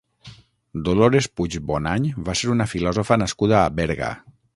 Dolores 0.87 1.27
Puig 1.39 1.57
Bonany 1.71 2.07
va 2.29 2.35
ser 2.41 2.49
una 2.53 2.67
filòsofa 2.71 3.19
nascuda 3.25 3.59
a 3.61 3.71
Berga. 3.83 4.09